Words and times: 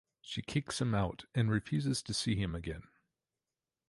She 0.23 0.41
kicks 0.41 0.81
him 0.81 0.95
out 0.95 1.25
and 1.35 1.51
refuses 1.51 2.01
to 2.01 2.13
see 2.15 2.35
him 2.35 2.55
again. 2.55 2.87